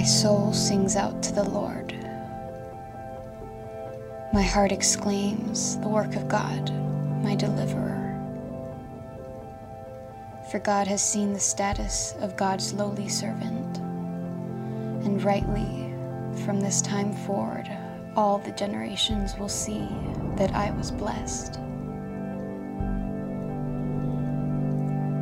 My 0.00 0.06
soul 0.06 0.54
sings 0.54 0.96
out 0.96 1.22
to 1.24 1.32
the 1.34 1.44
Lord. 1.44 1.92
My 4.32 4.40
heart 4.40 4.72
exclaims, 4.72 5.76
The 5.80 5.88
work 5.88 6.16
of 6.16 6.26
God, 6.26 6.72
my 7.22 7.34
deliverer. 7.34 8.16
For 10.50 10.58
God 10.58 10.86
has 10.86 11.02
seen 11.02 11.34
the 11.34 11.38
status 11.38 12.14
of 12.20 12.38
God's 12.38 12.72
lowly 12.72 13.10
servant, 13.10 13.76
and 15.04 15.22
rightly, 15.22 15.92
from 16.46 16.62
this 16.62 16.80
time 16.80 17.12
forward, 17.12 17.68
all 18.16 18.38
the 18.38 18.52
generations 18.52 19.36
will 19.36 19.50
see 19.50 19.86
that 20.36 20.54
I 20.54 20.70
was 20.70 20.90
blessed. 20.90 21.56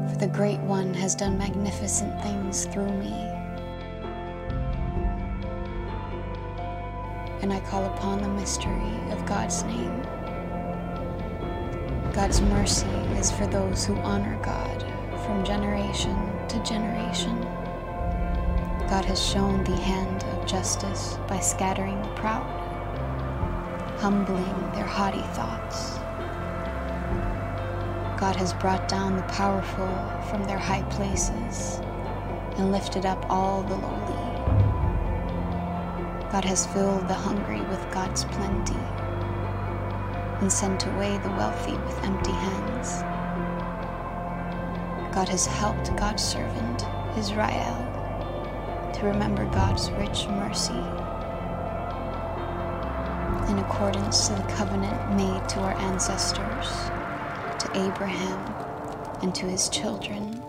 For 0.08 0.18
the 0.20 0.30
Great 0.32 0.60
One 0.60 0.94
has 0.94 1.16
done 1.16 1.36
magnificent 1.36 2.22
things 2.22 2.66
through 2.66 2.92
me. 2.92 3.37
And 7.50 7.56
I 7.56 7.66
call 7.70 7.86
upon 7.86 8.20
the 8.20 8.28
mystery 8.28 8.92
of 9.10 9.24
God's 9.24 9.62
name. 9.62 10.02
God's 12.12 12.42
mercy 12.42 12.86
is 13.16 13.30
for 13.30 13.46
those 13.46 13.86
who 13.86 13.96
honor 14.00 14.38
God 14.42 14.82
from 15.24 15.42
generation 15.46 16.14
to 16.48 16.62
generation. 16.62 17.40
God 18.90 19.06
has 19.06 19.24
shown 19.24 19.64
the 19.64 19.76
hand 19.76 20.24
of 20.24 20.46
justice 20.46 21.16
by 21.26 21.40
scattering 21.40 22.02
the 22.02 22.08
proud, 22.08 22.44
humbling 23.98 24.72
their 24.72 24.84
haughty 24.84 25.22
thoughts. 25.32 25.94
God 28.20 28.36
has 28.36 28.52
brought 28.52 28.88
down 28.88 29.16
the 29.16 29.22
powerful 29.22 29.88
from 30.28 30.44
their 30.44 30.58
high 30.58 30.82
places 30.90 31.80
and 32.58 32.70
lifted 32.72 33.06
up 33.06 33.24
all 33.30 33.62
the 33.62 33.76
lowly. 33.76 34.07
God 36.30 36.44
has 36.44 36.66
filled 36.66 37.08
the 37.08 37.14
hungry 37.14 37.62
with 37.62 37.90
God's 37.90 38.24
plenty 38.24 38.76
and 40.40 40.52
sent 40.52 40.86
away 40.86 41.16
the 41.18 41.30
wealthy 41.30 41.72
with 41.72 42.04
empty 42.04 42.32
hands. 42.32 43.00
God 45.14 45.26
has 45.30 45.46
helped 45.46 45.96
God's 45.96 46.22
servant, 46.22 46.84
Israel, 47.16 48.92
to 48.92 49.06
remember 49.06 49.46
God's 49.46 49.90
rich 49.92 50.28
mercy 50.28 50.74
in 53.50 53.58
accordance 53.60 54.28
to 54.28 54.34
the 54.34 54.52
covenant 54.52 55.16
made 55.16 55.48
to 55.48 55.60
our 55.60 55.74
ancestors, 55.78 56.68
to 57.58 57.70
Abraham, 57.74 58.54
and 59.22 59.34
to 59.34 59.46
his 59.46 59.70
children 59.70 60.42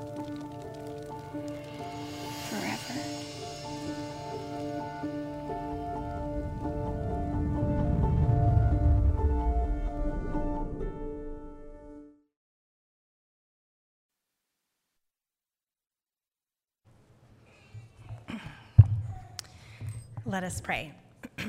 Let 20.39 20.45
us 20.45 20.61
pray. 20.61 20.93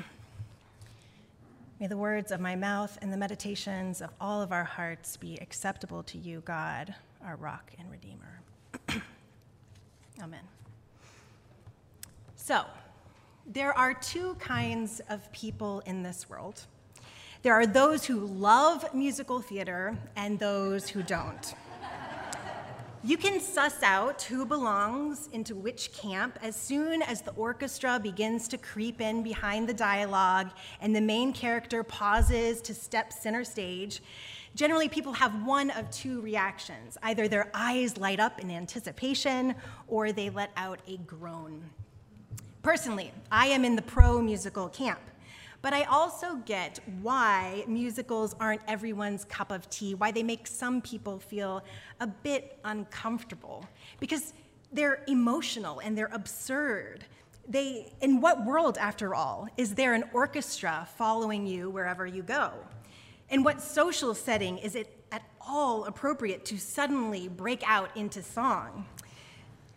May 1.79 1.87
the 1.87 1.97
words 1.97 2.33
of 2.33 2.41
my 2.41 2.57
mouth 2.57 2.99
and 3.01 3.13
the 3.13 3.17
meditations 3.17 4.01
of 4.01 4.11
all 4.21 4.43
of 4.43 4.51
our 4.51 4.65
hearts 4.65 5.17
be 5.17 5.37
acceptable 5.37 6.03
to 6.03 6.19
you, 6.19 6.43
God, 6.45 6.93
our 7.25 7.37
rock 7.37 7.71
and 7.79 7.89
redeemer. 7.89 8.41
Amen. 10.21 10.41
So, 12.35 12.65
there 13.47 13.73
are 13.79 13.95
two 13.95 14.35
kinds 14.41 15.01
of 15.09 15.31
people 15.31 15.85
in 15.87 16.03
this 16.03 16.29
world. 16.29 16.67
There 17.43 17.55
are 17.55 17.67
those 17.67 18.07
who 18.07 18.27
love 18.27 18.93
musical 18.93 19.39
theater 19.39 19.97
and 20.17 20.37
those 20.37 20.89
who 20.89 21.05
don't. 21.05 21.55
You 23.03 23.17
can 23.17 23.41
suss 23.41 23.83
out 23.83 24.21
who 24.21 24.45
belongs 24.45 25.31
into 25.33 25.55
which 25.55 25.91
camp 25.95 26.39
as 26.43 26.55
soon 26.55 27.01
as 27.01 27.23
the 27.23 27.31
orchestra 27.31 27.99
begins 27.99 28.47
to 28.49 28.59
creep 28.59 29.01
in 29.01 29.23
behind 29.23 29.67
the 29.67 29.73
dialogue 29.73 30.51
and 30.83 30.95
the 30.95 31.01
main 31.01 31.33
character 31.33 31.83
pauses 31.83 32.61
to 32.61 32.75
step 32.75 33.11
center 33.11 33.43
stage. 33.43 34.03
Generally, 34.55 34.91
people 34.91 35.15
have 35.15 35.47
one 35.47 35.71
of 35.71 35.91
two 35.91 36.21
reactions 36.21 36.99
either 37.03 37.27
their 37.27 37.51
eyes 37.55 37.97
light 37.97 38.21
up 38.21 38.39
in 38.39 38.51
anticipation 38.51 39.55
or 39.89 40.13
they 40.13 40.29
let 40.29 40.51
out 40.59 40.81
a 40.87 40.99
groan. 40.99 41.71
Personally, 42.61 43.13
I 43.33 43.47
am 43.47 43.65
in 43.65 43.77
the 43.77 43.83
pro 43.83 44.21
musical 44.21 44.69
camp. 44.69 45.01
But 45.63 45.75
I 45.75 45.85
also 45.85 46.37
get 46.47 46.81
why 47.03 47.65
musicals 47.67 48.35
aren't 48.41 48.63
everyone's 48.67 49.25
cup 49.25 49.51
of 49.51 49.69
tea, 49.69 49.95
why 49.95 50.11
they 50.11 50.23
make 50.23 50.47
some 50.47 50.81
people 50.81 51.19
feel 51.19 51.63
a 52.01 52.07
bit 52.07 52.59
uncomfortable. 52.65 53.67
Because 53.99 54.33
they're 54.73 55.03
emotional 55.07 55.81
and 55.81 55.97
they're 55.97 56.11
absurd. 56.13 57.05
They, 57.49 57.93
in 58.01 58.21
what 58.21 58.47
world, 58.47 58.79
after 58.79 59.15
all, 59.15 59.49
is 59.57 59.75
there 59.75 59.93
an 59.93 60.05
orchestra 60.15 60.89
following 60.97 61.47
you 61.47 61.69
wherever 61.69 62.07
you 62.07 62.23
go? 62.23 62.53
In 63.29 63.43
what 63.43 63.61
social 63.61 64.15
setting 64.15 64.59
is 64.59 64.75
it 64.75 64.97
at 65.13 65.23
all 65.41 65.85
appropriate 65.85 66.45
to 66.47 66.59
suddenly 66.59 67.29
break 67.29 67.63
out 67.67 67.95
into 67.97 68.23
song? 68.23 68.87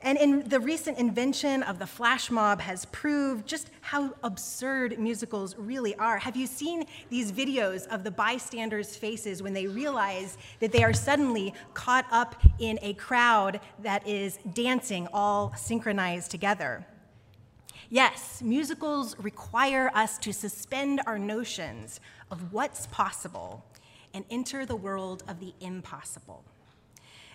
And 0.03 0.17
in 0.17 0.49
the 0.49 0.59
recent 0.59 0.97
invention 0.97 1.63
of 1.63 1.79
the 1.79 1.87
flash 1.87 2.29
mob 2.29 2.59
has 2.59 2.83
proved 2.85 3.47
just 3.47 3.69
how 3.79 4.13
absurd 4.21 4.99
musicals 4.99 5.55
really 5.57 5.95
are. 5.95 6.17
Have 6.17 6.35
you 6.35 6.45
seen 6.45 6.85
these 7.09 7.31
videos 7.31 7.87
of 7.87 8.03
the 8.03 8.11
bystanders' 8.11 8.97
faces 8.97 9.41
when 9.41 9.53
they 9.53 9.65
realize 9.65 10.37
that 10.59 10.73
they 10.73 10.83
are 10.83 10.91
suddenly 10.91 11.53
caught 11.73 12.05
up 12.11 12.35
in 12.59 12.77
a 12.81 12.93
crowd 12.95 13.61
that 13.79 14.05
is 14.05 14.39
dancing 14.53 15.07
all 15.13 15.53
synchronized 15.55 16.29
together? 16.29 16.85
Yes, 17.89 18.41
musicals 18.41 19.17
require 19.19 19.89
us 19.93 20.17
to 20.17 20.33
suspend 20.33 20.99
our 21.07 21.17
notions 21.17 22.01
of 22.29 22.51
what's 22.51 22.87
possible 22.87 23.63
and 24.13 24.25
enter 24.29 24.65
the 24.65 24.75
world 24.75 25.23
of 25.29 25.39
the 25.39 25.53
impossible. 25.61 26.43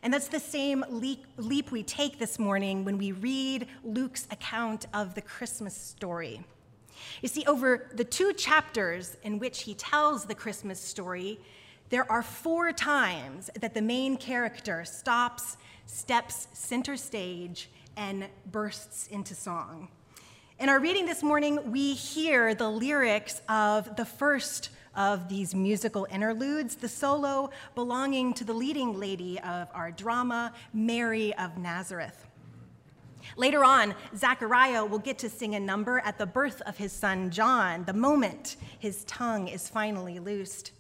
And 0.03 0.13
that's 0.13 0.29
the 0.29 0.41
same 0.41 0.85
leap, 0.89 1.71
we 1.71 1.83
take 1.83 2.19
this 2.19 2.39
morning 2.39 2.85
when 2.85 2.99
we 2.99 3.13
read 3.13 3.67
Luke's 3.83 4.27
account 4.31 4.87
of 4.95 5.15
the 5.15 5.23
Christmas 5.23 5.75
story. 5.75 6.41
You 7.23 7.29
see, 7.29 7.45
over 7.47 7.91
the 7.95 8.05
two 8.05 8.33
chapters 8.33 9.17
in 9.23 9.39
which 9.39 9.63
he 9.63 9.75
tells 9.75 10.25
the 10.25 10.35
Christmas 10.35 10.81
story, 10.81 11.41
there 11.91 12.11
are 12.11 12.23
four 12.23 12.73
times 12.73 13.51
that 13.61 13.75
the 13.75 13.83
main 13.83 14.17
character 14.17 14.85
stops, 14.85 15.57
steps 15.87 16.49
center 16.53 16.97
stage, 16.97 17.71
and 17.97 18.27
bursts 18.51 19.09
into 19.09 19.35
song. 19.35 19.89
In 20.61 20.69
our 20.69 20.81
reading 20.81 21.07
this 21.07 21.23
morning, 21.23 21.73
we 21.73 21.95
hear 21.95 22.55
the 22.55 22.69
lyrics 22.69 23.41
of 23.49 23.97
the 23.97 24.05
first 24.05 24.71
of 24.99 25.29
these 25.29 25.55
musical 25.55 26.07
interludes, 26.11 26.75
the 26.75 26.89
solo 26.89 27.51
belonging 27.77 28.35
to 28.35 28.45
the 28.45 28.53
leading 28.53 28.99
lady 28.99 29.39
of 29.41 29.69
our 29.73 29.93
drama, 29.93 30.53
Mary 30.75 31.33
of 31.37 31.57
Nazareth. 31.57 32.27
Later 33.37 33.65
on, 33.65 33.95
Zechariah 34.17 34.85
will 34.85 34.99
get 34.99 35.19
to 35.19 35.31
sing 35.31 35.55
a 35.55 35.61
number 35.61 36.01
at 36.01 36.19
the 36.19 36.27
birth 36.27 36.61
of 36.63 36.77
his 36.77 36.93
son 36.93 37.31
John, 37.31 37.85
the 37.85 37.93
moment 37.93 38.57
his 38.79 39.05
tongue 39.05 39.47
is 39.47 39.69
finally 39.69 40.19
loosed. 40.19 40.73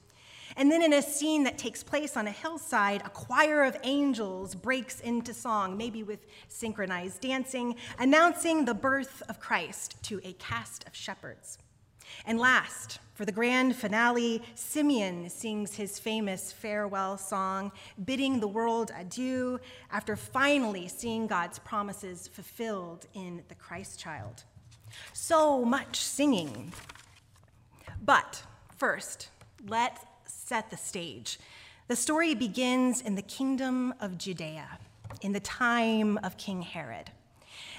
And 0.56 0.72
then, 0.72 0.82
in 0.82 0.94
a 0.94 1.02
scene 1.02 1.44
that 1.44 1.56
takes 1.56 1.84
place 1.84 2.16
on 2.16 2.26
a 2.26 2.32
hillside, 2.32 3.02
a 3.02 3.10
choir 3.10 3.62
of 3.62 3.76
angels 3.84 4.56
breaks 4.56 4.98
into 4.98 5.32
song, 5.32 5.76
maybe 5.76 6.02
with 6.02 6.26
synchronized 6.48 7.20
dancing, 7.20 7.76
announcing 8.00 8.64
the 8.64 8.74
birth 8.74 9.22
of 9.28 9.38
Christ 9.38 10.02
to 10.04 10.20
a 10.24 10.32
cast 10.32 10.84
of 10.88 10.96
shepherds. 10.96 11.58
And 12.26 12.38
last, 12.38 12.98
for 13.14 13.24
the 13.24 13.32
grand 13.32 13.74
finale, 13.74 14.42
Simeon 14.54 15.28
sings 15.28 15.74
his 15.74 15.98
famous 15.98 16.52
farewell 16.52 17.18
song, 17.18 17.72
bidding 18.04 18.38
the 18.38 18.46
world 18.46 18.92
adieu 18.96 19.58
after 19.90 20.14
finally 20.14 20.86
seeing 20.86 21.26
God's 21.26 21.58
promises 21.58 22.28
fulfilled 22.28 23.06
in 23.14 23.42
the 23.48 23.54
Christ 23.56 23.98
child. 23.98 24.44
So 25.12 25.64
much 25.64 25.96
singing. 25.96 26.72
But 28.00 28.42
first, 28.76 29.30
let's 29.66 30.00
set 30.24 30.70
the 30.70 30.76
stage. 30.76 31.38
The 31.88 31.96
story 31.96 32.34
begins 32.34 33.00
in 33.00 33.16
the 33.16 33.22
kingdom 33.22 33.94
of 34.00 34.16
Judea, 34.18 34.78
in 35.22 35.32
the 35.32 35.40
time 35.40 36.18
of 36.22 36.36
King 36.36 36.62
Herod. 36.62 37.10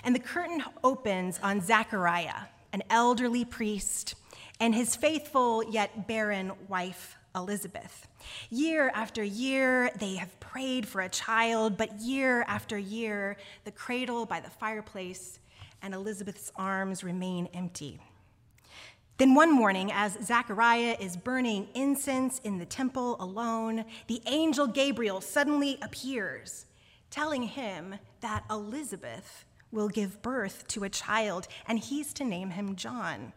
And 0.04 0.14
the 0.14 0.20
curtain 0.20 0.64
opens 0.84 1.40
on 1.42 1.62
Zechariah, 1.62 2.48
an 2.74 2.84
elderly 2.90 3.46
priest 3.46 4.16
and 4.59 4.75
his 4.75 4.95
faithful 4.95 5.63
yet 5.71 6.07
barren 6.07 6.51
wife, 6.67 7.15
Elizabeth. 7.35 8.07
Year 8.50 8.91
after 8.94 9.23
year, 9.23 9.91
they 10.00 10.15
have 10.15 10.39
prayed 10.39 10.88
for 10.88 11.01
a 11.01 11.09
child, 11.09 11.77
but 11.77 12.00
year 12.00 12.44
after 12.47 12.77
year, 12.77 13.38
the 13.63 13.71
cradle 13.71 14.25
by 14.25 14.39
the 14.39 14.50
fireplace 14.50 15.39
and 15.81 15.94
Elizabeth's 15.94 16.51
arms 16.56 17.03
remain 17.03 17.47
empty. 17.53 18.00
Then 19.17 19.35
one 19.35 19.53
morning, 19.53 19.91
as 19.91 20.17
Zechariah 20.23 20.95
is 21.00 21.17
burning 21.17 21.67
incense 21.73 22.39
in 22.39 22.57
the 22.57 22.65
temple 22.65 23.17
alone, 23.19 23.83
the 24.07 24.21
angel 24.27 24.65
Gabriel 24.65 25.19
suddenly 25.19 25.77
appears, 25.81 26.65
telling 27.09 27.44
him 27.44 27.95
that 28.21 28.45
Elizabeth 28.50 29.44
will 29.71 29.89
give 29.89 30.21
birth 30.21 30.67
to 30.69 30.85
a 30.85 30.89
child, 30.89 31.47
and 31.67 31.79
he's 31.79 32.13
to 32.13 32.23
name 32.23 32.51
him 32.51 32.75
John. 32.75 33.33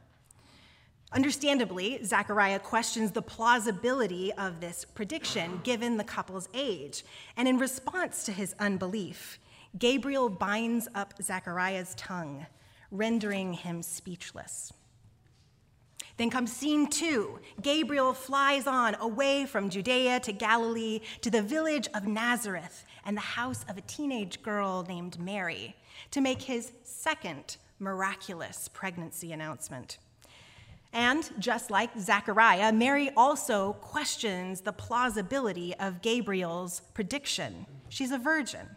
Understandably, 1.14 2.02
Zechariah 2.02 2.58
questions 2.58 3.10
the 3.10 3.20
plausibility 3.20 4.32
of 4.32 4.60
this 4.60 4.86
prediction 4.86 5.60
given 5.62 5.98
the 5.98 6.04
couple's 6.04 6.48
age. 6.54 7.04
And 7.36 7.46
in 7.46 7.58
response 7.58 8.24
to 8.24 8.32
his 8.32 8.54
unbelief, 8.58 9.38
Gabriel 9.78 10.30
binds 10.30 10.88
up 10.94 11.14
Zechariah's 11.22 11.94
tongue, 11.96 12.46
rendering 12.90 13.52
him 13.52 13.82
speechless. 13.82 14.72
Then 16.16 16.30
comes 16.30 16.52
scene 16.52 16.88
two. 16.88 17.40
Gabriel 17.60 18.14
flies 18.14 18.66
on 18.66 18.94
away 18.96 19.44
from 19.44 19.70
Judea 19.70 20.20
to 20.20 20.32
Galilee 20.32 21.00
to 21.20 21.30
the 21.30 21.42
village 21.42 21.88
of 21.94 22.06
Nazareth 22.06 22.84
and 23.04 23.16
the 23.16 23.22
house 23.22 23.64
of 23.68 23.76
a 23.76 23.82
teenage 23.82 24.42
girl 24.42 24.84
named 24.88 25.18
Mary 25.18 25.74
to 26.10 26.20
make 26.20 26.42
his 26.42 26.72
second 26.84 27.56
miraculous 27.78 28.68
pregnancy 28.68 29.32
announcement. 29.32 29.98
And 30.92 31.30
just 31.38 31.70
like 31.70 31.90
Zechariah, 31.98 32.72
Mary 32.72 33.10
also 33.16 33.74
questions 33.74 34.60
the 34.60 34.72
plausibility 34.72 35.74
of 35.76 36.02
Gabriel's 36.02 36.80
prediction. 36.92 37.66
She's 37.88 38.10
a 38.10 38.18
virgin. 38.18 38.68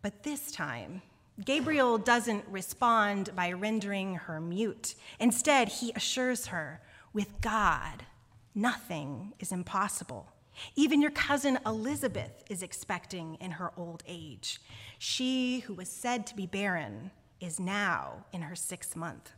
But 0.00 0.22
this 0.22 0.50
time, 0.50 1.02
Gabriel 1.44 1.98
doesn't 1.98 2.44
respond 2.48 3.30
by 3.36 3.52
rendering 3.52 4.14
her 4.14 4.40
mute. 4.40 4.94
Instead, 5.20 5.68
he 5.68 5.92
assures 5.94 6.46
her, 6.46 6.80
with 7.12 7.40
God, 7.42 8.06
nothing 8.54 9.34
is 9.38 9.52
impossible. 9.52 10.32
Even 10.74 11.02
your 11.02 11.10
cousin 11.10 11.58
Elizabeth 11.66 12.42
is 12.48 12.62
expecting 12.62 13.34
in 13.34 13.52
her 13.52 13.72
old 13.76 14.02
age. 14.06 14.60
She, 14.98 15.60
who 15.60 15.74
was 15.74 15.90
said 15.90 16.26
to 16.28 16.36
be 16.36 16.46
barren, 16.46 17.10
is 17.40 17.60
now 17.60 18.24
in 18.32 18.40
her 18.42 18.56
sixth 18.56 18.96
month. 18.96 19.32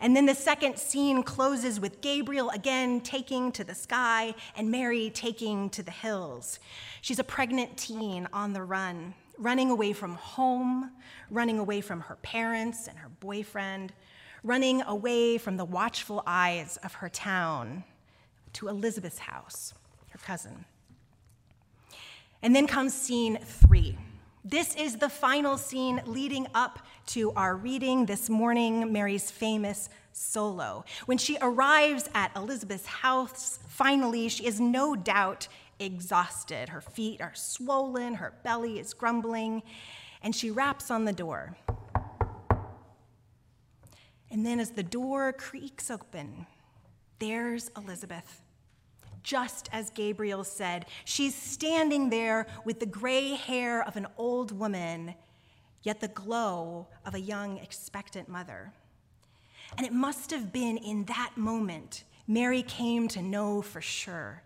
And 0.00 0.14
then 0.16 0.26
the 0.26 0.34
second 0.34 0.78
scene 0.78 1.22
closes 1.22 1.80
with 1.80 2.00
Gabriel 2.00 2.50
again 2.50 3.00
taking 3.00 3.52
to 3.52 3.64
the 3.64 3.74
sky 3.74 4.34
and 4.56 4.70
Mary 4.70 5.10
taking 5.10 5.70
to 5.70 5.82
the 5.82 5.90
hills. 5.90 6.58
She's 7.00 7.18
a 7.18 7.24
pregnant 7.24 7.76
teen 7.76 8.28
on 8.32 8.52
the 8.52 8.62
run 8.62 9.14
running 9.38 9.70
away 9.70 9.92
from 9.92 10.14
home, 10.16 10.90
running 11.30 11.58
away 11.58 11.80
from 11.80 12.00
her 12.00 12.16
parents 12.16 12.88
and 12.88 12.98
her 12.98 13.08
boyfriend, 13.20 13.92
running 14.42 14.82
away 14.82 15.38
from 15.38 15.56
the 15.56 15.64
watchful 15.64 16.22
eyes 16.26 16.76
of 16.82 16.94
her 16.94 17.08
town 17.08 17.84
to 18.52 18.68
Elizabeth's 18.68 19.18
house, 19.18 19.74
her 20.10 20.18
cousin. 20.18 20.64
And 22.42 22.54
then 22.54 22.66
comes 22.66 22.94
scene 22.94 23.38
three. 23.38 23.96
This 24.44 24.74
is 24.76 24.96
the 24.96 25.08
final 25.08 25.58
scene 25.58 26.00
leading 26.06 26.46
up 26.54 26.78
to 27.06 27.32
our 27.32 27.56
reading 27.56 28.06
this 28.06 28.30
morning, 28.30 28.92
Mary's 28.92 29.30
famous 29.30 29.88
solo. 30.12 30.84
When 31.06 31.18
she 31.18 31.36
arrives 31.40 32.08
at 32.14 32.34
Elizabeth's 32.36 32.86
house, 32.86 33.58
finally, 33.68 34.28
she 34.28 34.46
is 34.46 34.60
no 34.60 34.94
doubt 34.94 35.48
exhausted. 35.80 36.68
Her 36.68 36.80
feet 36.80 37.20
are 37.20 37.34
swollen, 37.34 38.14
her 38.14 38.32
belly 38.44 38.78
is 38.78 38.94
grumbling, 38.94 39.62
and 40.22 40.34
she 40.34 40.50
raps 40.50 40.90
on 40.90 41.04
the 41.04 41.12
door. 41.12 41.56
And 44.30 44.46
then, 44.46 44.60
as 44.60 44.70
the 44.70 44.82
door 44.82 45.32
creaks 45.32 45.90
open, 45.90 46.46
there's 47.18 47.70
Elizabeth. 47.76 48.42
Just 49.22 49.68
as 49.72 49.90
Gabriel 49.90 50.44
said, 50.44 50.86
she's 51.04 51.34
standing 51.34 52.10
there 52.10 52.46
with 52.64 52.80
the 52.80 52.86
gray 52.86 53.34
hair 53.34 53.82
of 53.82 53.96
an 53.96 54.06
old 54.16 54.52
woman, 54.52 55.14
yet 55.82 56.00
the 56.00 56.08
glow 56.08 56.86
of 57.04 57.14
a 57.14 57.20
young, 57.20 57.58
expectant 57.58 58.28
mother. 58.28 58.72
And 59.76 59.86
it 59.86 59.92
must 59.92 60.30
have 60.30 60.52
been 60.52 60.76
in 60.78 61.04
that 61.04 61.32
moment 61.36 62.04
Mary 62.30 62.62
came 62.62 63.08
to 63.08 63.22
know 63.22 63.62
for 63.62 63.80
sure 63.80 64.42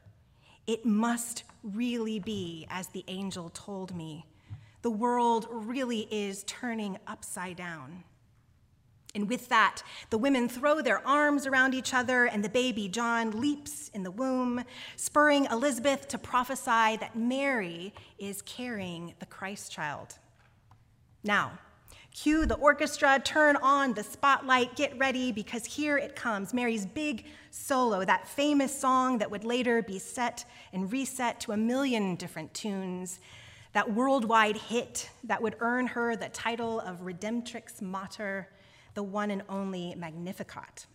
it 0.69 0.86
must 0.86 1.42
really 1.64 2.20
be 2.20 2.64
as 2.70 2.86
the 2.88 3.04
angel 3.08 3.50
told 3.50 3.94
me. 3.94 4.25
The 4.82 4.90
world 4.90 5.48
really 5.50 6.06
is 6.10 6.44
turning 6.44 6.98
upside 7.08 7.56
down. 7.56 8.04
And 9.14 9.29
with 9.29 9.49
that, 9.50 9.82
the 10.09 10.17
women 10.17 10.49
throw 10.49 10.81
their 10.81 11.06
arms 11.06 11.47
around 11.47 11.75
each 11.75 11.93
other, 11.93 12.25
and 12.25 12.43
the 12.43 12.49
baby 12.49 12.88
John 12.88 13.41
leaps 13.41 13.91
in 13.93 14.05
the 14.05 14.11
womb, 14.11 14.64
spurring 14.97 15.47
Elizabeth 15.50 16.09
to 16.09 16.19
prophesy 16.19 16.97
that 16.97 17.14
Mary 17.14 17.93
is 18.19 18.41
carrying 18.43 19.14
the 19.19 19.26
Christ 19.26 19.70
child. 19.70 20.19
Now, 21.23 21.59
Cue 22.14 22.44
the 22.44 22.56
orchestra, 22.56 23.19
turn 23.25 23.56
on 23.56 23.94
the 23.94 24.03
spotlight, 24.03 24.76
get 24.76 24.97
ready 24.99 25.32
because 25.32 25.64
here 25.64 25.97
it 25.97 26.14
comes 26.14 26.53
Mary's 26.53 26.85
big 26.85 27.25
solo, 27.50 28.05
that 28.05 28.29
famous 28.29 28.79
song 28.79 29.17
that 29.17 29.31
would 29.31 29.44
later 29.44 29.81
be 29.81 29.99
set 29.99 30.44
and 30.75 30.93
reset 30.93 31.41
to 31.41 31.53
a 31.53 31.56
million 31.56 32.14
different 32.17 32.53
tunes, 32.53 33.19
that 33.73 33.94
worldwide 33.94 34.59
hit 34.59 35.09
that 35.25 35.41
would 35.41 35.56
earn 35.61 35.87
her 35.87 36.14
the 36.14 36.29
title 36.29 36.81
of 36.81 37.00
Redemptrix 37.00 37.81
Mater, 37.81 38.47
the 38.94 39.02
one 39.02 39.30
and 39.30 39.42
only 39.48 39.94
Magnificat. 39.94 40.86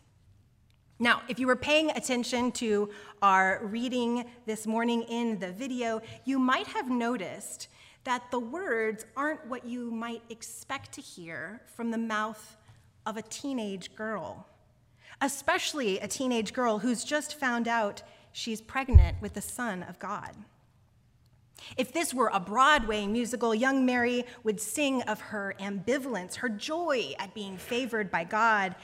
Now, 0.99 1.21
if 1.27 1.37
you 1.37 1.45
were 1.45 1.55
paying 1.55 1.91
attention 1.91 2.51
to 2.53 2.89
our 3.21 3.61
reading 3.63 4.25
this 4.47 4.65
morning 4.65 5.03
in 5.03 5.37
the 5.39 5.51
video, 5.51 6.01
you 6.25 6.39
might 6.39 6.65
have 6.67 6.89
noticed 6.89 7.67
that 8.03 8.31
the 8.31 8.39
words 8.39 9.05
aren't 9.15 9.45
what 9.47 9.65
you 9.65 9.91
might 9.91 10.23
expect 10.29 10.93
to 10.93 11.01
hear 11.01 11.61
from 11.75 11.91
the 11.91 11.97
mouth 11.97 12.57
of 13.05 13.17
a 13.17 13.21
teenage 13.21 13.95
girl, 13.95 14.47
especially 15.21 15.99
a 15.99 16.07
teenage 16.07 16.51
girl 16.51 16.79
who's 16.79 17.03
just 17.03 17.39
found 17.39 17.67
out 17.67 18.01
she's 18.31 18.61
pregnant 18.61 19.21
with 19.21 19.33
the 19.33 19.41
Son 19.41 19.83
of 19.83 19.99
God. 19.99 20.35
If 21.75 21.91
this 21.91 22.13
were 22.13 22.29
a 22.33 22.39
Broadway 22.39 23.07
musical, 23.07 23.53
young 23.53 23.85
Mary 23.85 24.25
would 24.43 24.61
sing 24.61 25.01
of 25.03 25.19
her 25.19 25.55
ambivalence, 25.59 26.35
her 26.35 26.49
joy 26.49 27.13
at 27.19 27.33
being 27.33 27.57
favored 27.57 28.11
by 28.11 28.23
God, 28.23 28.75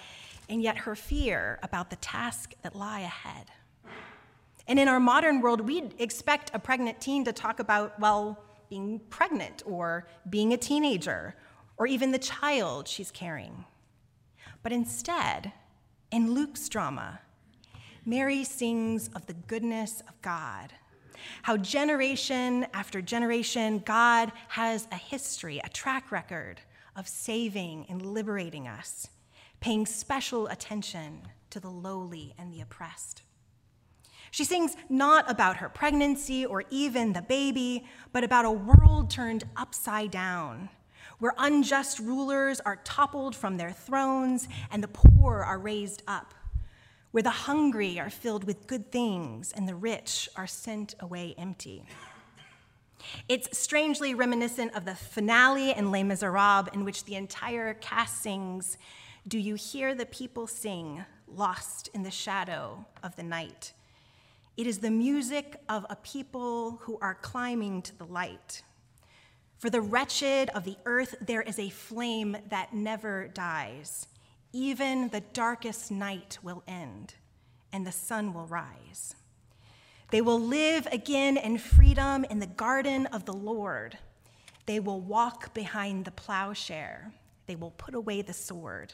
and 0.49 0.61
yet 0.61 0.77
her 0.79 0.95
fear 0.95 1.59
about 1.63 1.89
the 1.89 1.95
task 1.97 2.53
that 2.63 2.75
lie 2.75 3.01
ahead. 3.01 3.47
And 4.67 4.79
in 4.79 4.87
our 4.87 4.99
modern 4.99 5.41
world, 5.41 5.61
we'd 5.61 5.93
expect 5.99 6.51
a 6.53 6.59
pregnant 6.59 7.01
teen 7.01 7.25
to 7.25 7.33
talk 7.33 7.59
about, 7.59 7.99
well, 7.99 8.43
being 8.69 8.99
pregnant 9.09 9.61
or 9.65 10.07
being 10.29 10.53
a 10.53 10.57
teenager 10.57 11.35
or 11.77 11.85
even 11.85 12.11
the 12.11 12.19
child 12.19 12.87
she's 12.87 13.11
carrying. 13.11 13.65
But 14.61 14.71
instead, 14.71 15.51
in 16.11 16.33
Luke's 16.33 16.69
drama, 16.69 17.19
Mary 18.05 18.43
sings 18.43 19.09
of 19.09 19.25
the 19.25 19.33
goodness 19.33 20.01
of 20.07 20.21
God, 20.21 20.73
how 21.41 21.57
generation 21.57 22.67
after 22.73 23.01
generation, 23.01 23.79
God 23.85 24.31
has 24.49 24.87
a 24.91 24.95
history, 24.95 25.61
a 25.63 25.69
track 25.69 26.11
record 26.11 26.61
of 26.95 27.07
saving 27.07 27.85
and 27.89 28.05
liberating 28.05 28.67
us, 28.67 29.07
paying 29.59 29.85
special 29.85 30.47
attention 30.47 31.21
to 31.49 31.59
the 31.59 31.69
lowly 31.69 32.33
and 32.37 32.53
the 32.53 32.61
oppressed. 32.61 33.21
She 34.31 34.43
sings 34.43 34.75
not 34.89 35.29
about 35.29 35.57
her 35.57 35.69
pregnancy 35.69 36.43
or 36.43 36.63
even 36.71 37.13
the 37.13 37.21
baby, 37.21 37.85
but 38.11 38.23
about 38.23 38.45
a 38.45 38.51
world 38.51 39.11
turned 39.11 39.43
upside 39.55 40.09
down, 40.09 40.69
where 41.19 41.35
unjust 41.37 41.99
rulers 41.99 42.59
are 42.61 42.77
toppled 42.77 43.35
from 43.35 43.57
their 43.57 43.71
thrones 43.71 44.47
and 44.71 44.81
the 44.81 44.87
poor 44.87 45.43
are 45.43 45.59
raised 45.59 46.01
up, 46.07 46.33
where 47.13 47.21
the 47.21 47.29
hungry 47.29 47.99
are 47.99 48.09
filled 48.09 48.43
with 48.43 48.65
good 48.65 48.91
things 48.91 49.53
and 49.55 49.67
the 49.67 49.75
rich 49.75 50.27
are 50.35 50.47
sent 50.47 50.95
away 50.99 51.35
empty. 51.37 51.83
It's 53.29 53.55
strangely 53.55 54.15
reminiscent 54.15 54.73
of 54.73 54.85
the 54.85 54.95
finale 54.95 55.73
in 55.73 55.91
Les 55.91 56.01
Miserables, 56.01 56.73
in 56.73 56.83
which 56.83 57.05
the 57.05 57.13
entire 57.13 57.75
cast 57.75 58.23
sings, 58.23 58.79
Do 59.27 59.37
you 59.37 59.53
hear 59.53 59.93
the 59.93 60.07
people 60.07 60.47
sing, 60.47 61.05
lost 61.27 61.87
in 61.93 62.01
the 62.01 62.09
shadow 62.09 62.83
of 63.03 63.15
the 63.15 63.21
night? 63.21 63.73
It 64.57 64.65
is 64.65 64.79
the 64.79 64.89
music 64.89 65.61
of 65.69 65.85
a 65.91 65.97
people 65.97 66.79
who 66.81 66.97
are 66.99 67.13
climbing 67.13 67.83
to 67.83 67.95
the 67.95 68.05
light. 68.05 68.63
For 69.59 69.69
the 69.69 69.81
wretched 69.81 70.49
of 70.49 70.63
the 70.63 70.77
earth, 70.85 71.13
there 71.21 71.43
is 71.43 71.59
a 71.59 71.69
flame 71.69 72.37
that 72.49 72.73
never 72.73 73.27
dies. 73.27 74.07
Even 74.55 75.09
the 75.09 75.21
darkest 75.21 75.89
night 75.89 76.37
will 76.43 76.61
end, 76.67 77.15
and 77.71 77.87
the 77.87 77.91
sun 77.91 78.33
will 78.33 78.45
rise. 78.45 79.15
They 80.11 80.21
will 80.21 80.39
live 80.39 80.87
again 80.91 81.37
in 81.37 81.57
freedom 81.57 82.23
in 82.25 82.37
the 82.37 82.45
garden 82.45 83.07
of 83.07 83.25
the 83.25 83.33
Lord. 83.33 83.97
They 84.67 84.79
will 84.79 85.01
walk 85.01 85.55
behind 85.55 86.05
the 86.05 86.11
plowshare. 86.11 87.11
they 87.47 87.55
will 87.55 87.71
put 87.71 87.95
away 87.95 88.21
the 88.21 88.31
sword. 88.31 88.93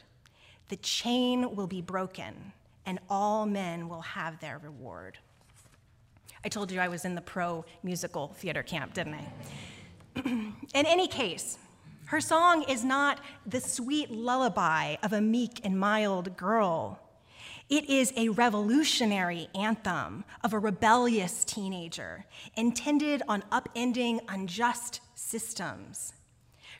The 0.70 0.76
chain 0.76 1.54
will 1.54 1.66
be 1.66 1.82
broken, 1.82 2.52
and 2.86 2.98
all 3.08 3.44
men 3.44 3.88
will 3.88 4.00
have 4.00 4.40
their 4.40 4.58
reward. 4.58 5.18
I 6.44 6.48
told 6.48 6.72
you 6.72 6.80
I 6.80 6.88
was 6.88 7.04
in 7.04 7.14
the 7.14 7.20
pro 7.20 7.64
musical 7.82 8.28
theater 8.28 8.62
camp, 8.62 8.94
didn't 8.94 9.14
I? 9.14 10.22
in 10.24 10.54
any 10.74 11.06
case, 11.06 11.58
her 12.10 12.20
song 12.20 12.64
is 12.64 12.84
not 12.84 13.20
the 13.46 13.60
sweet 13.60 14.10
lullaby 14.10 14.96
of 15.00 15.12
a 15.12 15.20
meek 15.20 15.60
and 15.62 15.78
mild 15.78 16.36
girl. 16.36 16.98
It 17.68 17.88
is 17.88 18.12
a 18.16 18.30
revolutionary 18.30 19.46
anthem 19.54 20.24
of 20.42 20.52
a 20.52 20.58
rebellious 20.58 21.44
teenager 21.44 22.24
intended 22.56 23.22
on 23.28 23.44
upending 23.52 24.18
unjust 24.28 25.00
systems. 25.14 26.14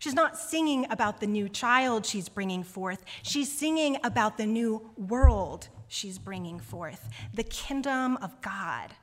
She's 0.00 0.14
not 0.14 0.36
singing 0.36 0.90
about 0.90 1.20
the 1.20 1.28
new 1.28 1.48
child 1.48 2.04
she's 2.04 2.28
bringing 2.28 2.64
forth, 2.64 3.04
she's 3.22 3.56
singing 3.56 3.98
about 4.02 4.36
the 4.36 4.46
new 4.46 4.90
world 4.96 5.68
she's 5.86 6.18
bringing 6.18 6.58
forth, 6.58 7.08
the 7.32 7.44
kingdom 7.44 8.16
of 8.16 8.40
God, 8.40 8.96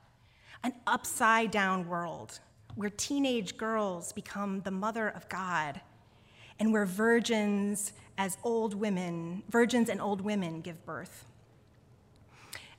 an 0.62 0.74
upside 0.86 1.52
down 1.52 1.88
world 1.88 2.42
where 2.76 2.90
teenage 2.90 3.56
girls 3.56 4.12
become 4.12 4.60
the 4.66 4.72
mother 4.72 5.08
of 5.08 5.30
God 5.30 5.80
and 6.60 6.74
where 6.74 6.86
virgins 6.86 7.94
as 8.18 8.38
old 8.44 8.74
women, 8.74 9.44
virgins 9.50 9.90
and 9.90 10.02
old 10.02 10.22
women 10.22 10.62
give 10.62 10.84
birth. 10.86 11.26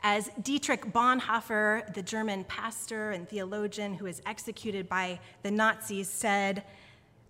As 0.02 0.30
Dietrich 0.42 0.92
Bonhoeffer, 0.92 1.92
the 1.94 2.02
German 2.02 2.44
pastor 2.44 3.10
and 3.10 3.28
theologian 3.28 3.94
who 3.94 4.04
was 4.04 4.22
executed 4.26 4.88
by 4.88 5.18
the 5.42 5.50
Nazis, 5.50 6.08
said, 6.08 6.62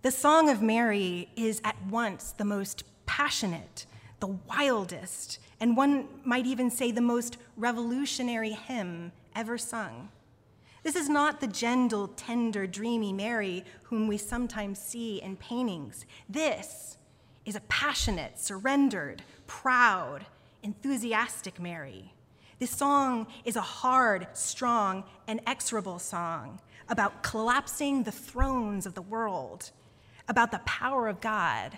the 0.01 0.11
Song 0.11 0.49
of 0.49 0.61
Mary 0.61 1.29
is 1.35 1.61
at 1.63 1.75
once 1.87 2.31
the 2.31 2.45
most 2.45 2.83
passionate, 3.05 3.85
the 4.19 4.27
wildest, 4.27 5.39
and 5.59 5.75
one 5.75 6.07
might 6.23 6.45
even 6.45 6.71
say 6.71 6.91
the 6.91 7.01
most 7.01 7.37
revolutionary 7.57 8.51
hymn 8.51 9.11
ever 9.35 9.57
sung. 9.57 10.09
This 10.89 11.03
is 11.03 11.07
not 11.07 11.39
the 11.39 11.45
gentle, 11.45 12.07
tender, 12.07 12.65
dreamy 12.65 13.13
Mary 13.13 13.63
whom 13.83 14.07
we 14.07 14.17
sometimes 14.17 14.79
see 14.79 15.21
in 15.21 15.35
paintings. 15.37 16.07
This 16.27 16.97
is 17.45 17.55
a 17.55 17.59
passionate, 17.67 18.39
surrendered, 18.39 19.21
proud, 19.45 20.25
enthusiastic 20.63 21.59
Mary. 21.59 22.11
This 22.57 22.71
song 22.71 23.27
is 23.45 23.55
a 23.55 23.61
hard, 23.61 24.29
strong, 24.33 25.03
and 25.27 25.45
exorable 25.45 26.01
song 26.01 26.59
about 26.89 27.21
collapsing 27.21 28.01
the 28.01 28.11
thrones 28.11 28.87
of 28.87 28.95
the 28.95 29.03
world, 29.03 29.69
about 30.27 30.49
the 30.49 30.57
power 30.65 31.07
of 31.07 31.21
God 31.21 31.77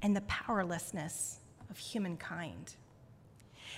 and 0.00 0.16
the 0.16 0.22
powerlessness 0.22 1.40
of 1.68 1.76
humankind. 1.76 2.76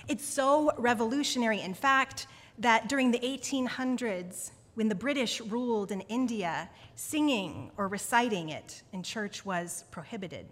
It's 0.07 0.23
so 0.23 0.71
revolutionary, 0.77 1.59
in 1.59 1.73
fact, 1.73 2.27
that 2.59 2.87
during 2.87 3.11
the 3.11 3.19
1800s, 3.19 4.51
when 4.79 4.87
the 4.87 4.95
British 4.95 5.41
ruled 5.41 5.91
in 5.91 5.99
India, 6.07 6.69
singing 6.95 7.69
or 7.75 7.89
reciting 7.89 8.47
it 8.47 8.81
in 8.93 9.03
church 9.03 9.45
was 9.45 9.83
prohibited. 9.91 10.45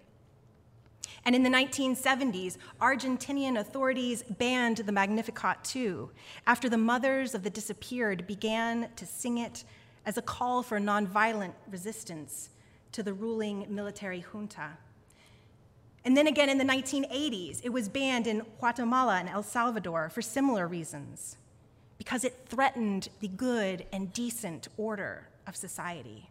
And 1.24 1.34
in 1.34 1.42
the 1.42 1.48
1970s, 1.48 2.58
Argentinian 2.78 3.58
authorities 3.58 4.22
banned 4.22 4.76
the 4.76 4.92
Magnificat 4.92 5.64
too, 5.64 6.10
after 6.46 6.68
the 6.68 6.76
mothers 6.76 7.34
of 7.34 7.42
the 7.42 7.48
disappeared 7.48 8.26
began 8.26 8.90
to 8.96 9.06
sing 9.06 9.38
it 9.38 9.64
as 10.04 10.18
a 10.18 10.22
call 10.22 10.62
for 10.62 10.78
nonviolent 10.78 11.54
resistance 11.70 12.50
to 12.92 13.02
the 13.02 13.14
ruling 13.14 13.64
military 13.70 14.20
junta. 14.20 14.76
And 16.04 16.14
then 16.14 16.26
again 16.26 16.50
in 16.50 16.58
the 16.58 16.64
1980s, 16.64 17.62
it 17.64 17.70
was 17.70 17.88
banned 17.88 18.26
in 18.26 18.42
Guatemala 18.58 19.20
and 19.20 19.30
El 19.30 19.42
Salvador 19.42 20.10
for 20.10 20.20
similar 20.20 20.68
reasons 20.68 21.38
because 21.98 22.24
it 22.24 22.46
threatened 22.46 23.08
the 23.20 23.28
good 23.28 23.84
and 23.92 24.12
decent 24.12 24.68
order 24.76 25.28
of 25.46 25.56
society. 25.56 26.30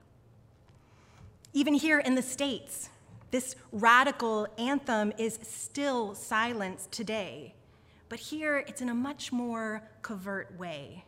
Even 1.53 1.73
here 1.73 1.99
in 1.99 2.15
the 2.15 2.21
States, 2.21 2.89
this 3.31 3.55
radical 3.71 4.47
anthem 4.57 5.11
is 5.17 5.37
still 5.43 6.15
silenced 6.15 6.91
today, 6.91 7.53
but 8.09 8.19
here 8.19 8.57
it's 8.57 8.81
in 8.81 8.89
a 8.89 8.93
much 8.93 9.31
more 9.31 9.83
covert 10.01 10.57
way. 10.57 11.03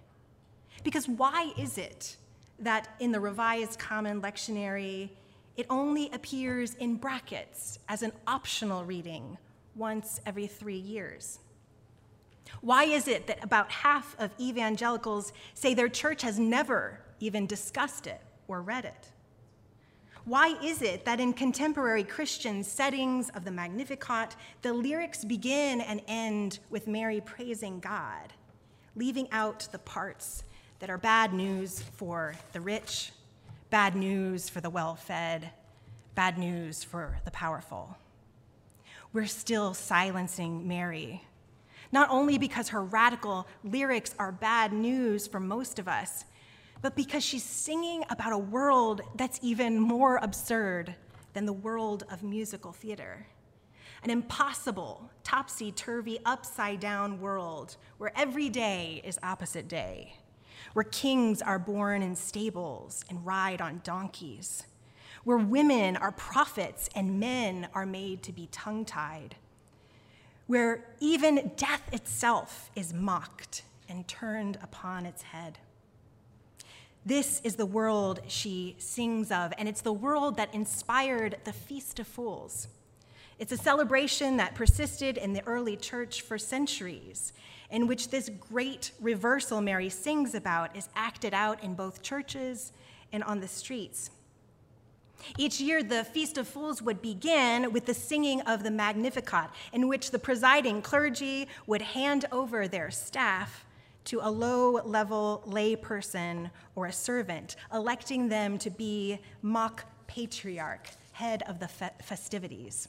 Because 0.83 1.07
why 1.07 1.53
is 1.57 1.77
it 1.77 2.17
that 2.59 2.89
in 2.99 3.11
the 3.11 3.19
Revised 3.19 3.79
Common 3.79 4.21
Lectionary, 4.21 5.09
it 5.55 5.65
only 5.69 6.09
appears 6.11 6.73
in 6.75 6.95
brackets 6.95 7.79
as 7.87 8.01
an 8.01 8.11
optional 8.27 8.83
reading 8.83 9.37
once 9.75 10.19
every 10.25 10.47
three 10.47 10.77
years? 10.77 11.39
Why 12.61 12.83
is 12.83 13.07
it 13.07 13.27
that 13.27 13.43
about 13.43 13.71
half 13.71 14.15
of 14.19 14.31
evangelicals 14.39 15.31
say 15.53 15.73
their 15.73 15.89
church 15.89 16.21
has 16.23 16.37
never 16.37 16.99
even 17.19 17.45
discussed 17.45 18.07
it 18.07 18.21
or 18.47 18.61
read 18.61 18.85
it? 18.85 19.11
Why 20.25 20.57
is 20.61 20.81
it 20.81 21.05
that 21.05 21.19
in 21.19 21.33
contemporary 21.33 22.03
Christian 22.03 22.63
settings 22.63 23.29
of 23.29 23.45
the 23.45 23.51
Magnificat, 23.51 24.35
the 24.61 24.73
lyrics 24.73 25.23
begin 25.23 25.81
and 25.81 26.01
end 26.07 26.59
with 26.69 26.87
Mary 26.87 27.21
praising 27.21 27.79
God, 27.79 28.33
leaving 28.95 29.27
out 29.31 29.67
the 29.71 29.79
parts 29.79 30.43
that 30.79 30.89
are 30.89 30.97
bad 30.97 31.33
news 31.33 31.81
for 31.81 32.35
the 32.51 32.61
rich, 32.61 33.11
bad 33.69 33.95
news 33.95 34.49
for 34.49 34.61
the 34.61 34.69
well 34.69 34.95
fed, 34.95 35.51
bad 36.15 36.37
news 36.37 36.83
for 36.83 37.19
the 37.25 37.31
powerful? 37.31 37.97
We're 39.13 39.25
still 39.25 39.73
silencing 39.73 40.67
Mary 40.67 41.23
not 41.91 42.09
only 42.09 42.37
because 42.37 42.69
her 42.69 42.83
radical 42.83 43.47
lyrics 43.63 44.13
are 44.19 44.31
bad 44.31 44.73
news 44.73 45.27
for 45.27 45.39
most 45.39 45.79
of 45.79 45.87
us, 45.87 46.25
but 46.81 46.95
because 46.95 47.23
she's 47.23 47.43
singing 47.43 48.03
about 48.09 48.31
a 48.31 48.37
world 48.37 49.01
that's 49.15 49.39
even 49.41 49.79
more 49.79 50.17
absurd 50.17 50.95
than 51.33 51.45
the 51.45 51.53
world 51.53 52.03
of 52.11 52.23
musical 52.23 52.71
theater. 52.71 53.27
An 54.03 54.09
impossible, 54.09 55.09
topsy 55.23 55.71
turvy, 55.71 56.19
upside 56.25 56.79
down 56.79 57.19
world 57.19 57.75
where 57.97 58.13
every 58.15 58.49
day 58.49 59.01
is 59.03 59.19
opposite 59.21 59.67
day, 59.67 60.15
where 60.73 60.85
kings 60.85 61.41
are 61.41 61.59
born 61.59 62.01
in 62.01 62.15
stables 62.15 63.03
and 63.09 63.25
ride 63.25 63.61
on 63.61 63.81
donkeys, 63.83 64.63
where 65.25 65.37
women 65.37 65.97
are 65.97 66.13
prophets 66.13 66.89
and 66.95 67.19
men 67.19 67.67
are 67.73 67.85
made 67.85 68.23
to 68.23 68.31
be 68.31 68.47
tongue 68.51 68.85
tied 68.85 69.35
where 70.49 70.83
even 70.99 71.51
death 71.57 71.93
itself 71.93 72.71
is 72.75 72.91
mocked 72.91 73.61
and 73.87 74.07
turned 74.07 74.57
upon 74.63 75.05
its 75.05 75.21
head. 75.21 75.59
This 77.05 77.39
is 77.43 77.55
the 77.55 77.67
world 77.67 78.21
she 78.27 78.75
sings 78.79 79.31
of, 79.31 79.53
and 79.59 79.69
it's 79.69 79.81
the 79.81 79.93
world 79.93 80.37
that 80.37 80.51
inspired 80.51 81.37
the 81.43 81.53
Feast 81.53 81.99
of 81.99 82.07
Fools. 82.07 82.67
It's 83.37 83.51
a 83.51 83.57
celebration 83.57 84.37
that 84.37 84.55
persisted 84.55 85.19
in 85.19 85.33
the 85.33 85.45
early 85.45 85.77
church 85.77 86.23
for 86.23 86.39
centuries, 86.39 87.31
in 87.69 87.85
which 87.85 88.09
this 88.09 88.31
great 88.49 88.89
reversal 88.99 89.61
Mary 89.61 89.89
sings 89.89 90.33
about 90.33 90.75
is 90.75 90.89
acted 90.95 91.35
out 91.35 91.63
in 91.63 91.75
both 91.75 92.01
churches 92.01 92.71
and 93.13 93.23
on 93.23 93.39
the 93.39 93.47
streets. 93.47 94.09
Each 95.37 95.59
year, 95.59 95.83
the 95.83 96.03
Feast 96.03 96.37
of 96.37 96.47
Fools 96.47 96.81
would 96.81 97.01
begin 97.01 97.71
with 97.71 97.85
the 97.85 97.93
singing 97.93 98.41
of 98.41 98.63
the 98.63 98.71
Magnificat, 98.71 99.49
in 99.73 99.87
which 99.87 100.11
the 100.11 100.19
presiding 100.19 100.81
clergy 100.81 101.47
would 101.67 101.81
hand 101.81 102.25
over 102.31 102.67
their 102.67 102.91
staff 102.91 103.65
to 104.05 104.19
a 104.21 104.29
low 104.29 104.81
level 104.85 105.43
lay 105.45 105.75
person 105.75 106.49
or 106.75 106.87
a 106.87 106.93
servant, 106.93 107.55
electing 107.73 108.29
them 108.29 108.57
to 108.57 108.69
be 108.69 109.19
mock 109.41 109.85
patriarch, 110.07 110.89
head 111.11 111.43
of 111.43 111.59
the 111.59 111.67
fe- 111.67 111.91
festivities. 112.01 112.87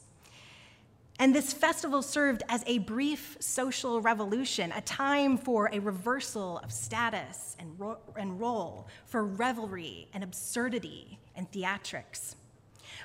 And 1.19 1.35
this 1.35 1.53
festival 1.53 2.01
served 2.01 2.41
as 2.49 2.63
a 2.65 2.79
brief 2.79 3.37
social 3.39 4.01
revolution, 4.01 4.71
a 4.71 4.81
time 4.81 5.37
for 5.37 5.69
a 5.71 5.77
reversal 5.77 6.57
of 6.63 6.71
status 6.71 7.55
and, 7.59 7.79
ro- 7.79 7.99
and 8.17 8.39
role, 8.39 8.87
for 9.05 9.23
revelry 9.23 10.07
and 10.15 10.23
absurdity 10.23 11.19
and 11.41 11.51
theatrics. 11.51 12.35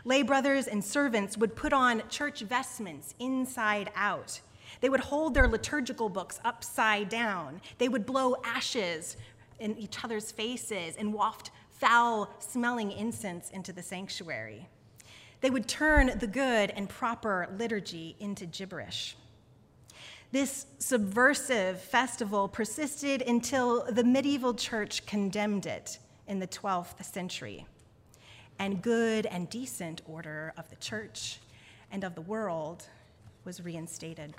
Lay 0.04 0.22
brothers 0.22 0.66
and 0.66 0.84
servants 0.84 1.38
would 1.38 1.56
put 1.56 1.72
on 1.72 2.02
church 2.10 2.40
vestments 2.40 3.14
inside 3.18 3.90
out. 3.96 4.40
They 4.80 4.90
would 4.90 5.00
hold 5.00 5.32
their 5.32 5.48
liturgical 5.48 6.10
books 6.10 6.38
upside 6.44 7.08
down. 7.08 7.62
They 7.78 7.88
would 7.88 8.04
blow 8.04 8.36
ashes 8.44 9.16
in 9.58 9.76
each 9.78 10.04
other's 10.04 10.30
faces 10.30 10.96
and 10.96 11.14
waft 11.14 11.50
foul 11.70 12.28
smelling 12.40 12.92
incense 12.92 13.50
into 13.50 13.72
the 13.72 13.82
sanctuary. 13.82 14.68
They 15.40 15.50
would 15.50 15.66
turn 15.66 16.18
the 16.18 16.26
good 16.26 16.70
and 16.70 16.88
proper 16.88 17.48
liturgy 17.58 18.16
into 18.20 18.44
gibberish. 18.44 19.16
This 20.32 20.66
subversive 20.78 21.80
festival 21.80 22.48
persisted 22.48 23.22
until 23.22 23.84
the 23.90 24.04
medieval 24.04 24.52
church 24.52 25.06
condemned 25.06 25.64
it 25.64 25.98
in 26.26 26.40
the 26.40 26.48
12th 26.48 27.02
century. 27.04 27.66
And 28.58 28.82
good 28.82 29.26
and 29.26 29.50
decent 29.50 30.00
order 30.06 30.52
of 30.56 30.68
the 30.70 30.76
church 30.76 31.40
and 31.90 32.04
of 32.04 32.14
the 32.14 32.20
world 32.22 32.84
was 33.44 33.60
reinstated. 33.60 34.34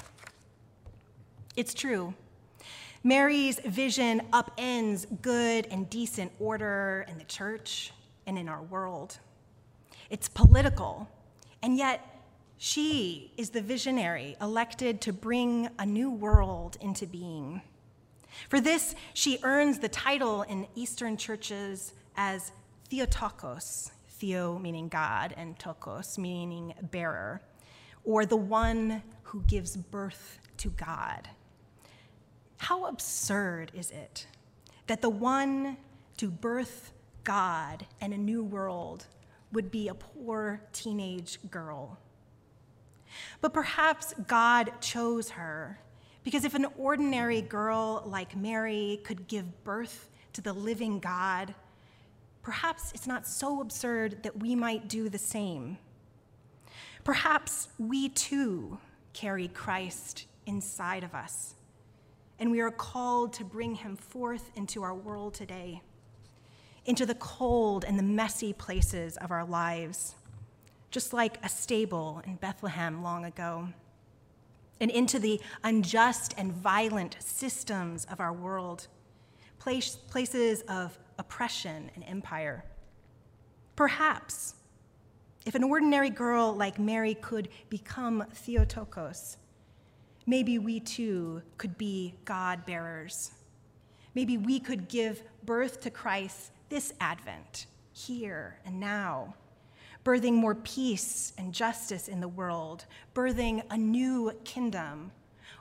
It's 1.56 1.74
true. 1.74 2.14
Mary's 3.04 3.60
vision 3.60 4.22
upends 4.34 5.06
good 5.22 5.68
and 5.72 5.90
decent 5.90 6.32
order 6.40 7.06
in 7.08 7.18
the 7.18 7.24
church 7.24 7.92
and 8.26 8.38
in 8.38 8.50
our 8.50 8.62
world. 8.62 9.20
It's 10.10 10.28
political, 10.28 11.08
and 11.62 11.78
yet 11.78 12.02
she 12.58 13.32
is 13.38 13.52
the 13.52 13.62
visionary 13.62 14.36
elected 14.42 15.00
to 15.02 15.14
bring 15.14 15.70
a 15.78 15.86
new 15.86 16.10
world 16.10 16.78
into 16.82 17.06
being. 17.06 17.62
For 18.50 18.60
this, 18.60 18.96
she 19.14 19.40
earns 19.44 19.80
the 19.80 19.90
title 19.90 20.42
in 20.44 20.68
Eastern 20.76 21.18
churches 21.18 21.94
as 22.16 22.52
Theotokos, 22.90 23.92
Theo 24.20 24.58
meaning 24.58 24.88
God, 24.88 25.34
and 25.38 25.58
Tokos 25.60 26.18
meaning 26.18 26.74
bearer, 26.92 27.42
or 28.04 28.26
the 28.26 28.38
one 28.38 29.04
who 29.24 29.44
gives 29.44 29.78
birth 29.78 30.40
to 30.58 30.70
God. 30.70 31.30
How 32.58 32.86
absurd 32.86 33.72
is 33.76 33.92
it 33.92 34.26
that 34.88 35.02
the 35.02 35.10
one 35.10 35.78
to 36.18 36.32
birth 36.32 36.94
God 37.24 37.86
and 38.02 38.14
a 38.14 38.18
new 38.18 38.44
world 38.44 39.06
would 39.52 39.70
be 39.70 39.88
a 39.88 39.94
poor 39.94 40.62
teenage 40.74 41.40
girl? 41.52 42.00
But 43.42 43.54
perhaps 43.54 44.14
God 44.28 44.72
chose 44.82 45.30
her 45.32 45.80
because 46.24 46.44
if 46.44 46.56
an 46.56 46.66
ordinary 46.78 47.42
girl 47.42 48.04
like 48.06 48.36
Mary 48.36 49.00
could 49.04 49.28
give 49.28 49.64
birth 49.64 50.10
to 50.34 50.42
the 50.42 50.54
living 50.54 51.00
God, 51.00 51.54
perhaps 52.48 52.94
it's 52.94 53.06
not 53.06 53.28
so 53.28 53.60
absurd 53.60 54.24
that 54.24 54.40
we 54.40 54.56
might 54.56 54.88
do 54.88 55.10
the 55.10 55.18
same. 55.18 55.78
Perhaps 57.04 57.68
we 57.78 58.08
too 58.08 58.78
carry 59.12 59.50
Christ 59.50 60.28
inside 60.46 61.04
of 61.04 61.14
us, 61.14 61.56
and 62.40 62.50
we 62.50 62.62
are 62.62 62.72
called 62.72 63.34
to 63.34 63.44
bring 63.44 63.76
him 63.76 63.98
forth 63.98 64.50
into 64.56 64.82
our 64.82 64.96
world 64.96 65.34
today, 65.34 65.82
into 66.86 67.06
the 67.06 67.16
cold 67.16 67.84
and 67.84 68.00
the 68.00 68.04
messy 68.04 68.54
places 68.54 69.18
of 69.18 69.30
our 69.30 69.44
lives, 69.44 70.16
just 70.90 71.12
like 71.12 71.44
a 71.44 71.50
stable 71.50 72.22
in 72.26 72.38
Bethlehem 72.38 73.04
long 73.04 73.26
ago 73.26 73.68
and 74.80 74.90
into 74.90 75.20
the 75.20 75.42
unjust 75.66 76.34
and 76.38 76.54
violent 76.54 77.18
systems 77.20 78.06
of 78.06 78.22
our 78.22 78.32
world, 78.32 78.88
place, 79.60 79.98
places 79.98 80.62
of 80.70 80.98
oppression 81.18 81.92
and 81.96 82.04
empire. 82.06 82.64
Perhaps, 83.76 84.56
if 85.46 85.56
an 85.56 85.64
ordinary 85.64 86.10
girl 86.10 86.54
like 86.54 86.80
Mary 86.80 87.14
could 87.16 87.50
become 87.70 88.26
Theotokos, 88.34 89.38
maybe 90.26 90.58
we 90.60 90.80
too 90.80 91.42
could 91.58 91.78
be 91.78 92.16
God 92.26 92.66
bearers. 92.66 93.32
Maybe 94.16 94.38
we 94.38 94.60
could 94.60 94.88
give 94.88 95.22
birth 95.46 95.80
to 95.82 95.90
Christ 95.90 96.52
this 96.70 96.94
Advent, 97.00 97.68
here 97.94 98.60
and 98.66 98.80
now 98.80 99.36
birthing 100.08 100.36
more 100.36 100.56
peace 100.56 101.34
and 101.38 101.54
justice 101.54 102.08
in 102.08 102.22
the 102.22 102.28
world, 102.30 102.86
birthing 103.14 103.62
a 103.70 103.78
new 103.78 104.32
kingdom 104.46 105.12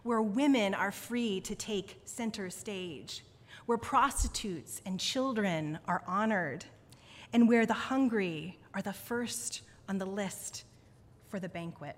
where 0.05 0.23
women 0.23 0.73
are 0.73 0.93
free 0.93 1.41
to 1.41 1.57
take 1.57 2.01
center 2.05 2.49
stage, 2.49 3.25
where 3.67 3.79
prostitutes 3.79 4.81
and 4.87 4.99
children 4.99 5.79
are 5.87 6.03
honored, 6.07 6.65
and 7.33 7.49
where 7.49 7.67
the 7.67 7.75
hungry 7.75 8.59
are 8.73 8.83
the 8.83 8.93
first 8.93 9.63
on 9.89 9.99
the 9.99 10.07
list 10.07 10.65
for 11.29 11.39
the 11.39 11.49
banquet. 11.49 11.97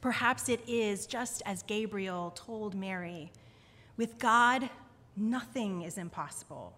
Perhaps 0.00 0.48
it 0.48 0.60
is 0.68 1.06
just 1.06 1.42
as 1.44 1.62
Gabriel 1.62 2.32
told 2.34 2.74
Mary 2.74 3.30
with 3.96 4.18
God, 4.18 4.68
nothing 5.16 5.82
is 5.82 5.98
impossible, 5.98 6.72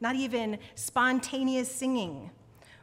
not 0.00 0.16
even 0.16 0.58
spontaneous 0.74 1.70
singing 1.70 2.30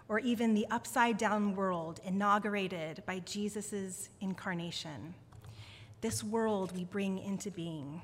or 0.08 0.20
even 0.20 0.54
the 0.54 0.66
upside 0.72 1.18
down 1.18 1.56
world 1.56 2.00
inaugurated 2.04 3.04
by 3.06 3.20
Jesus' 3.20 4.10
incarnation. 4.22 5.14
This 6.02 6.24
world 6.24 6.76
we 6.76 6.86
bring 6.86 7.20
into 7.20 7.52
being 7.52 8.02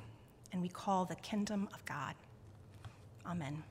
and 0.55 0.61
we 0.61 0.69
call 0.69 1.03
the 1.03 1.15
kingdom 1.15 1.67
of 1.73 1.83
God. 1.83 2.15
Amen. 3.25 3.61